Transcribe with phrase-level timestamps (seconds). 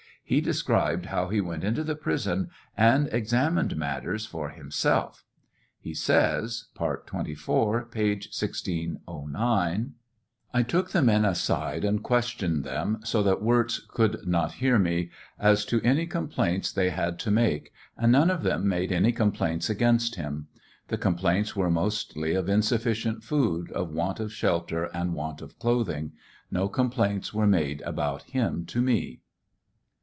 [0.23, 5.25] He described how he went into the prison and examined matters for himself.
[5.77, 8.11] He says, (part 24, p.
[8.13, 9.93] 1609:)
[10.53, 15.09] I took the men aside and questioned them, so that Wirz could not hear me,
[15.37, 19.11] as to any com plaints they had to make, and none of them made any
[19.11, 20.47] complaints against him.
[20.87, 25.59] The com plaints were mostly of insufficient food, of want of shelter, and want of
[25.59, 26.13] clothing.
[26.49, 29.19] No com plaints were made about him to me.